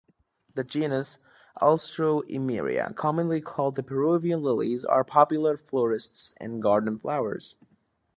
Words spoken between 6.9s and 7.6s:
flowers.